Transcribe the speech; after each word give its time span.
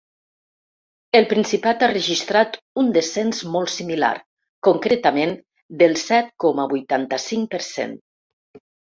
El 1.19 1.27
Principat 1.33 1.85
ha 1.87 1.89
registrat 1.91 2.57
un 2.85 2.89
descens 2.97 3.43
molt 3.57 3.73
similar, 3.75 4.11
concretament 4.71 5.39
del 5.85 5.97
set 6.09 6.37
coma 6.47 6.71
vuitanta-cinc 6.77 7.57
per 7.57 7.67
cent. 7.73 7.99